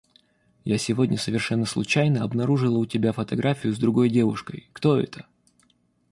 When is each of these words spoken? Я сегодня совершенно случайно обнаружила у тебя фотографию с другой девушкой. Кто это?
Я 0.65 0.79
сегодня 0.79 1.15
совершенно 1.15 1.65
случайно 1.65 2.23
обнаружила 2.23 2.79
у 2.79 2.87
тебя 2.87 3.11
фотографию 3.11 3.71
с 3.71 3.77
другой 3.77 4.09
девушкой. 4.09 4.67
Кто 4.73 4.99
это? 4.99 5.27